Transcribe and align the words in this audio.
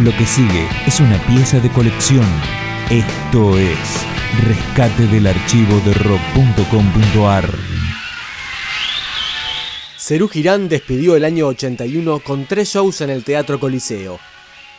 Lo 0.00 0.16
que 0.16 0.24
sigue 0.26 0.68
es 0.86 1.00
una 1.00 1.18
pieza 1.26 1.58
de 1.58 1.68
colección. 1.70 2.24
Esto 2.88 3.58
es 3.58 3.78
Rescate 4.46 5.08
del 5.08 5.26
archivo 5.26 5.80
de 5.80 5.92
rock.com.ar. 5.92 7.52
Cerú 9.98 10.28
Girán 10.28 10.68
despidió 10.68 11.16
el 11.16 11.24
año 11.24 11.48
81 11.48 12.20
con 12.20 12.46
tres 12.46 12.68
shows 12.68 13.00
en 13.00 13.10
el 13.10 13.24
Teatro 13.24 13.58
Coliseo. 13.58 14.20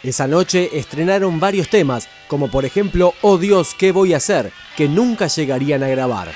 Esa 0.04 0.26
noche 0.26 0.70
estrenaron 0.80 1.42
varios 1.42 1.68
temas, 1.68 2.08
como 2.30 2.50
por 2.50 2.64
ejemplo 2.64 3.14
Oh 3.22 3.38
Dios, 3.38 3.76
¿qué 3.78 3.92
voy 3.92 4.14
a 4.14 4.18
hacer?, 4.18 4.54
que 4.78 4.88
nunca 4.88 5.28
llegarían 5.28 5.84
a 5.84 5.90
grabar. 5.90 6.32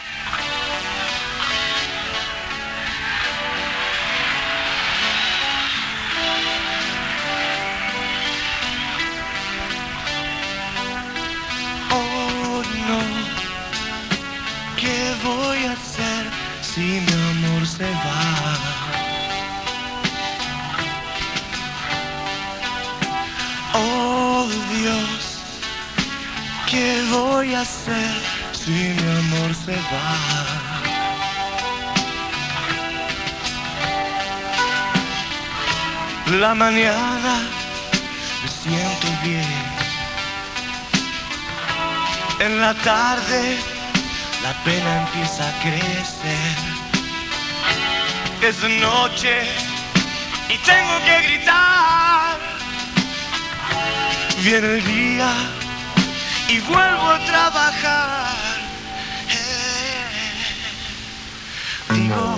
Si 16.73 16.81
mi 16.81 17.13
amor 17.31 17.67
se 17.67 17.89
va? 18.03 18.57
Oh 23.75 24.47
Dios, 24.71 25.21
¿qué 26.69 27.03
voy 27.11 27.53
a 27.53 27.61
hacer 27.61 28.15
si 28.53 28.71
mi 28.71 29.07
amor 29.21 29.53
se 29.65 29.75
va? 29.91 30.83
La 36.39 36.55
mañana 36.55 37.33
me 38.41 38.49
siento 38.49 39.07
bien. 39.23 39.83
En 42.39 42.59
la 42.59 42.73
tarde 42.73 43.59
la 44.41 44.53
pena 44.65 45.01
empieza 45.03 45.47
a 45.47 45.53
crecer. 45.61 46.72
Es 48.43 48.61
noche 48.61 49.43
y 50.49 50.57
tengo 50.57 50.99
que 51.05 51.21
gritar. 51.29 52.37
Viene 54.43 54.67
el 54.67 54.83
día 54.83 55.31
y 56.49 56.59
vuelvo 56.59 57.09
a 57.09 57.19
trabajar. 57.19 58.35
Eh, 59.29 60.07
Digo, 61.93 62.37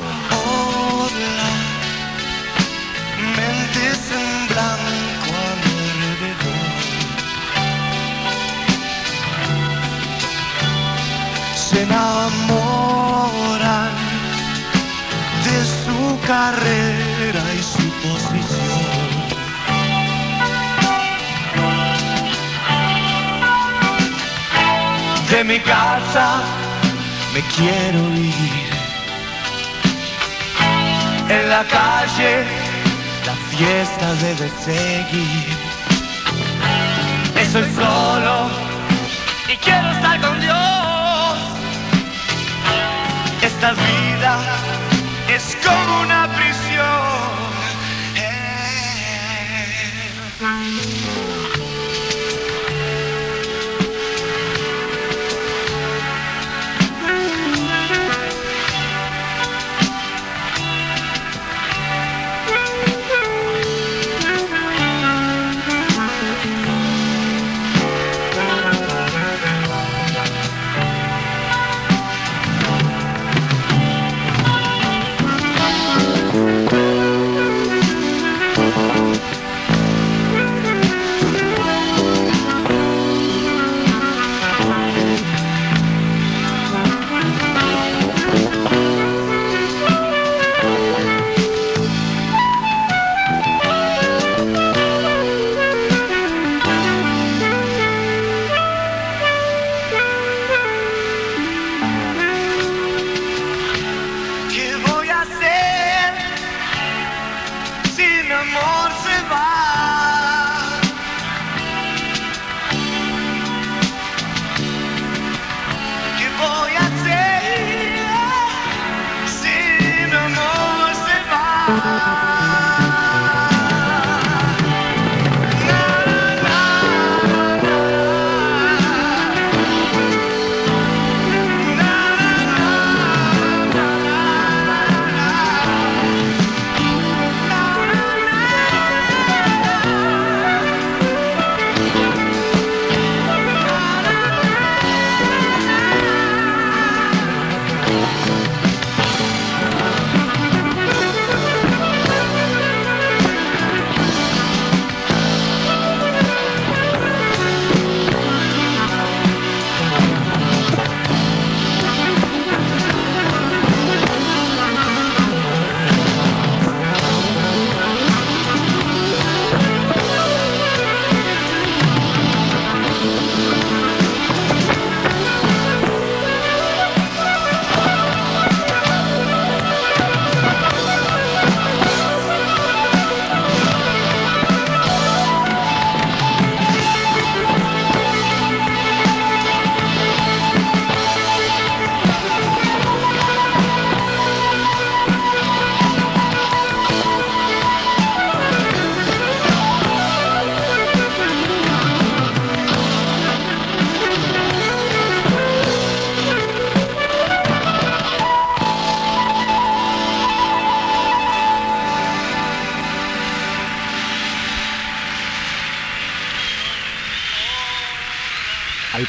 carrera 16.27 17.43
y 17.53 17.61
su 17.61 17.87
posición. 18.03 18.95
De 25.29 25.43
mi 25.43 25.59
casa 25.59 26.41
me 27.33 27.41
quiero 27.55 28.01
ir. 28.15 28.75
En 31.29 31.49
la 31.49 31.63
calle 31.63 32.45
la 33.25 33.35
fiesta 33.51 34.13
debe 34.25 34.49
seguir. 34.63 35.49
Estoy 37.35 37.67
solo 37.73 38.49
y 39.51 39.57
quiero 39.57 39.91
estar 39.91 40.21
con 40.21 40.39
Dios. 40.39 41.37
Esta 43.41 43.71
vida 43.71 44.24
es 45.65 45.71
como 45.71 46.01
una 46.01 46.24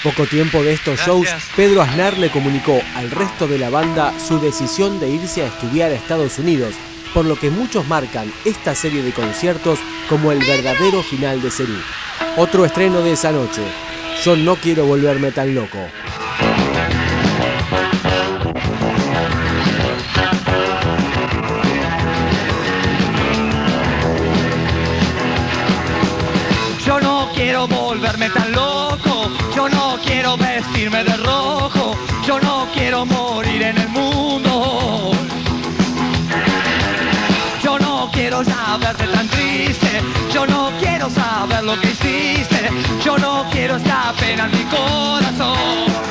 poco 0.06 0.24
tiempo 0.28 0.62
de 0.62 0.72
estos 0.72 1.00
shows, 1.00 1.26
Pedro 1.56 1.82
Aznar 1.82 2.16
le 2.16 2.30
comunicó 2.30 2.80
al 2.94 3.10
resto 3.10 3.48
de 3.48 3.58
la 3.58 3.70
banda 3.70 4.14
su 4.20 4.38
decisión 4.38 5.00
de 5.00 5.08
irse 5.08 5.42
a 5.42 5.48
estudiar 5.48 5.90
a 5.90 5.96
Estados 5.96 6.38
Unidos, 6.38 6.74
por 7.12 7.24
lo 7.24 7.34
que 7.34 7.50
muchos 7.50 7.88
marcan 7.88 8.32
esta 8.44 8.76
serie 8.76 9.02
de 9.02 9.12
conciertos 9.12 9.80
como 10.08 10.30
el 10.30 10.38
verdadero 10.38 11.02
final 11.02 11.42
de 11.42 11.50
Cerú. 11.50 11.74
Otro 12.36 12.64
estreno 12.64 13.00
de 13.00 13.14
esa 13.14 13.32
noche, 13.32 13.62
Yo 14.24 14.36
no 14.36 14.54
quiero 14.54 14.86
volverme 14.86 15.32
tan 15.32 15.56
loco. 15.56 15.78
Vestirme 30.66 31.04
de 31.04 31.16
rojo, 31.18 31.96
yo 32.26 32.40
no 32.40 32.66
quiero 32.72 33.04
morir 33.06 33.62
en 33.62 33.78
el 33.78 33.88
mundo. 33.88 35.12
Yo 37.62 37.78
no 37.78 38.10
quiero 38.12 38.42
ya 38.42 38.76
verte 38.78 39.06
tan 39.06 39.28
triste, 39.28 40.00
yo 40.32 40.46
no 40.46 40.70
quiero 40.80 41.10
saber 41.10 41.64
lo 41.64 41.78
que 41.80 41.88
hiciste, 41.88 42.70
yo 43.04 43.18
no 43.18 43.44
quiero 43.50 43.76
esta 43.76 44.12
pena 44.18 44.44
en 44.46 44.52
mi 44.52 44.64
corazón. 44.64 46.05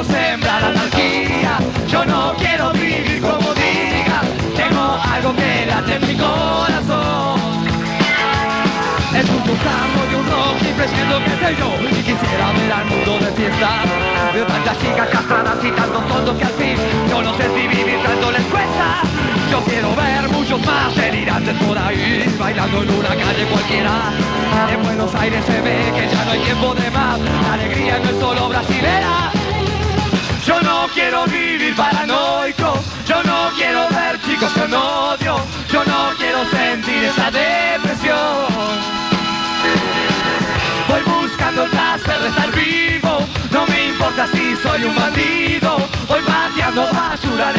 Quiero 0.00 0.04
sembrar 0.04 0.64
anarquía, 0.64 1.58
yo 1.88 2.04
no 2.04 2.34
quiero 2.36 2.72
vivir 2.72 3.20
como 3.20 3.52
diga, 3.54 4.22
tengo 4.56 4.98
algo 5.12 5.34
que 5.34 5.66
late 5.66 5.94
en 5.96 6.06
mi 6.06 6.16
corazón. 6.16 7.40
Escucho 9.14 9.52
tango 9.60 10.06
de 10.08 10.16
un 10.16 10.26
rock 10.30 10.56
y 10.62 10.72
presiento 10.72 11.18
que 11.24 11.30
sé 11.30 11.56
yo. 11.58 11.68
Y 11.90 12.02
quisiera 12.02 12.52
ver 12.52 12.72
al 12.72 12.86
mundo 12.86 13.18
de 13.18 13.32
fiesta. 13.32 13.70
De 14.32 14.42
tantas 14.42 14.78
chicas 14.78 15.08
castradas 15.08 15.64
y 15.64 15.70
tantos 15.72 16.06
tontos 16.06 16.36
que 16.36 16.44
al 16.44 16.52
fin 16.52 16.76
Yo 17.10 17.20
no 17.20 17.36
sé 17.36 17.42
si 17.48 17.66
vivir 17.66 17.98
tanto 18.02 18.30
les 18.30 18.42
cuesta. 18.42 19.02
Yo 19.50 19.60
quiero 19.64 19.96
ver 19.96 20.28
muchos 20.30 20.64
más 20.64 20.94
delirantes 20.94 21.56
por 21.64 21.76
ahí 21.76 22.24
Bailando 22.38 22.82
en 22.82 22.90
una 22.90 23.08
calle 23.08 23.44
cualquiera. 23.50 23.90
En 24.72 24.82
Buenos 24.82 25.14
Aires 25.16 25.44
se 25.44 25.60
ve 25.60 25.92
que 25.96 26.14
ya 26.14 26.24
no 26.24 26.30
hay 26.30 26.40
tiempo 26.40 26.74
de 26.74 26.90
más. 26.92 27.18
La 27.18 27.54
alegría 27.54 27.98
no 27.98 28.10
es 28.10 28.20
solo 28.20 28.48
brasilera 28.48 29.19
yo 30.44 30.60
no 30.62 30.88
quiero 30.94 31.24
vivir 31.26 31.74
paranoico, 31.76 32.82
yo 33.06 33.22
no 33.22 33.50
quiero 33.56 33.88
ver 33.90 34.20
chicos 34.22 34.50
con 34.52 34.72
odio, 34.72 35.36
yo 35.70 35.84
no 35.84 36.10
quiero 36.16 36.48
sentir 36.50 37.04
esa 37.04 37.30
depresión. 37.30 38.18
Voy 40.88 41.02
buscando 41.02 41.64
el 41.64 41.70
placer 41.70 42.20
de 42.20 42.28
estar 42.28 42.52
vivo, 42.52 43.26
no 43.50 43.66
me 43.66 43.88
importa 43.88 44.26
si 44.32 44.56
soy 44.56 44.84
un 44.84 44.94
bandido, 44.94 45.76
voy 46.08 46.20
pateando 46.22 46.88
basura 46.92 47.52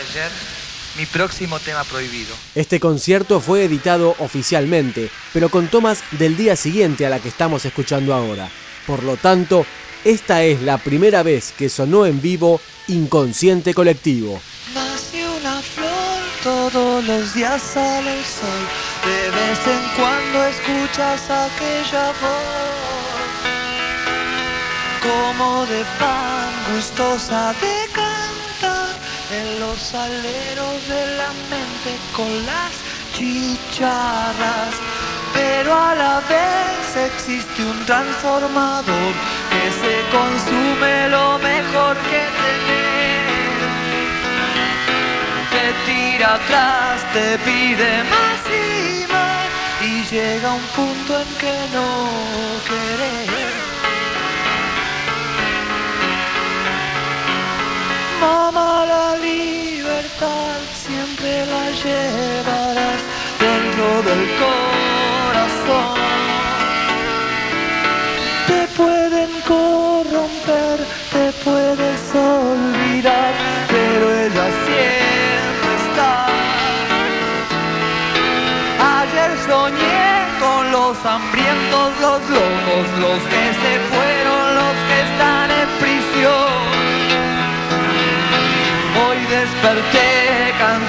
ayer, 0.00 0.30
mi 0.96 1.06
próximo 1.06 1.58
tema 1.60 1.84
prohibido. 1.84 2.34
Este 2.54 2.80
concierto 2.80 3.40
fue 3.40 3.64
editado 3.64 4.14
oficialmente, 4.18 5.10
pero 5.32 5.48
con 5.50 5.68
tomas 5.68 6.02
del 6.12 6.36
día 6.36 6.56
siguiente 6.56 7.06
a 7.06 7.10
la 7.10 7.20
que 7.20 7.28
estamos 7.28 7.64
escuchando 7.64 8.14
ahora. 8.14 8.50
Por 8.86 9.02
lo 9.02 9.16
tanto, 9.16 9.66
esta 10.04 10.42
es 10.42 10.62
la 10.62 10.78
primera 10.78 11.22
vez 11.22 11.52
que 11.56 11.68
sonó 11.68 12.06
en 12.06 12.20
vivo 12.20 12.60
Inconsciente 12.88 13.74
Colectivo. 13.74 14.40
Nace 14.74 15.28
una 15.28 15.60
flor, 15.60 16.20
todos 16.42 17.04
los 17.04 17.34
días 17.34 17.62
sale 17.62 18.18
el 18.18 18.24
sol. 18.24 18.68
De 19.04 19.30
vez 19.30 19.58
en 19.66 19.82
cuando 19.96 20.44
escuchas 20.46 21.22
aquella 21.30 22.06
voz, 22.20 22.60
como 25.02 25.66
de 25.66 25.84
pan 25.98 26.74
gustosa 26.74 27.52
de 27.60 27.92
cantar 27.92 28.49
en 29.30 29.60
los 29.60 29.94
aleros 29.94 30.88
de 30.88 31.06
la 31.16 31.32
mente 31.50 31.98
con 32.12 32.46
las 32.46 32.72
chicharras. 33.12 34.74
Pero 35.32 35.74
a 35.74 35.94
la 35.94 36.20
vez 36.20 36.96
existe 36.96 37.62
un 37.64 37.86
transformador 37.86 39.12
que 39.50 39.70
se 39.82 39.94
consume 40.10 41.08
lo 41.08 41.38
mejor 41.38 41.96
que 42.10 42.22
tenés 42.42 42.90
te 45.50 45.72
tira 45.86 46.34
atrás, 46.34 47.12
te 47.12 47.38
pide 47.38 48.04
más 48.04 48.40
y 48.48 49.06
más 49.12 49.48
y 49.80 50.04
llega 50.04 50.52
un 50.52 50.66
punto 50.76 51.20
en 51.20 51.28
que 51.42 51.56
no 51.72 51.88
querés. 52.68 53.30
Mamá, 58.20 58.89
siempre 60.74 61.46
la 61.46 61.70
llevarás 61.70 63.00
dentro 63.38 64.02
del 64.08 64.22
corazón. 64.44 65.94
Te 68.46 68.66
pueden 68.76 69.30
corromper, 69.48 70.78
te 71.12 71.32
puedes 71.44 72.00
olvidar, 72.14 73.32
pero 73.68 74.04
ella 74.24 74.46
siempre 74.66 75.72
está. 75.84 76.26
Ayer 79.00 79.32
soñé 79.48 80.10
con 80.38 80.70
los 80.70 80.96
hambrientos, 81.06 81.88
los 82.00 82.20
locos, 82.28 82.84
los 83.04 83.20
que 83.32 83.44
se 83.62 83.72
fueron, 83.90 84.54
los 84.54 84.76
que 84.88 84.98
están 85.08 85.50
en 85.50 85.68
prisión. 85.80 86.70
Hoy 89.02 89.18
desperté 89.26 90.09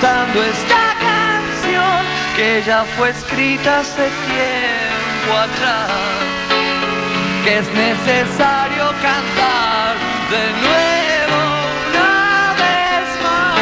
cantando 0.01 0.43
esta 0.43 0.95
canción 0.99 2.05
que 2.35 2.63
ya 2.65 2.83
fue 2.97 3.11
escrita 3.11 3.79
hace 3.81 4.09
tiempo 4.25 5.37
atrás 5.37 5.91
que 7.43 7.57
es 7.59 7.67
necesario 7.73 8.91
cantar 9.01 9.95
de 10.31 10.51
nuevo 10.61 11.37
una 11.89 12.53
vez 12.57 13.07
más. 13.23 13.61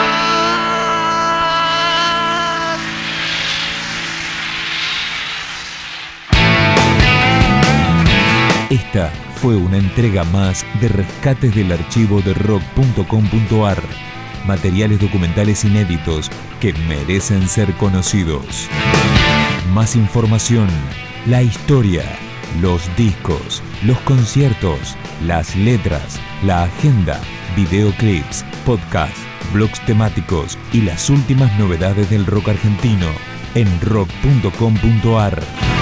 Esta 8.69 9.11
fue 9.41 9.55
una 9.55 9.77
entrega 9.77 10.23
más 10.25 10.65
de 10.79 10.87
Rescates 10.89 11.53
del 11.55 11.71
Archivo 11.71 12.21
de 12.21 12.33
Rock.com.ar. 12.33 13.83
materiales 14.49 14.99
documentales 14.99 15.63
inéditos 15.63 16.31
que 16.59 16.73
merecen 16.87 17.47
ser 17.47 17.71
conocidos. 17.75 18.67
Más 19.75 19.95
información, 19.95 20.67
la 21.27 21.43
historia, 21.43 22.03
los 22.59 22.81
discos, 22.97 23.61
los 23.85 23.99
conciertos, 23.99 24.97
las 25.23 25.55
letras, 25.55 26.19
la 26.43 26.63
agenda, 26.63 27.21
videoclips, 27.55 28.43
podcasts, 28.65 29.21
blogs 29.53 29.79
temáticos 29.85 30.57
y 30.73 30.81
las 30.81 31.11
últimas 31.11 31.55
novedades 31.59 32.09
del 32.09 32.25
rock 32.25 32.49
argentino 32.49 33.07
en 33.53 33.67
rock.com.ar. 33.81 35.78